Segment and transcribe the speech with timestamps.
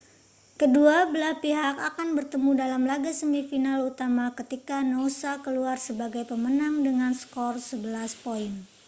[0.59, 7.11] kedua belah pihak akan bertemu dalam laga semifinal utama ketika noosa keluar sebagai pemenang dengan
[7.21, 8.49] skor 11 poin